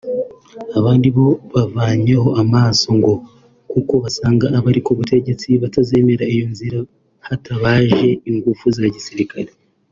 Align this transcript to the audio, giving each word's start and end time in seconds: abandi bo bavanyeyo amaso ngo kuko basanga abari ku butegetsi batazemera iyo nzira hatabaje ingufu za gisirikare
abandi 0.77 1.07
bo 1.15 1.27
bavanyeyo 1.53 2.25
amaso 2.41 2.87
ngo 2.97 3.13
kuko 3.71 3.93
basanga 4.03 4.45
abari 4.57 4.79
ku 4.85 4.91
butegetsi 4.97 5.49
batazemera 5.61 6.23
iyo 6.33 6.45
nzira 6.53 6.77
hatabaje 7.27 8.09
ingufu 8.29 8.65
za 8.77 8.85
gisirikare 8.95 9.51